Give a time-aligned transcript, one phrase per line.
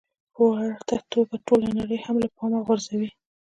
[0.33, 3.09] په ورته توګه ټوله نړۍ هم له پامه غورځوي.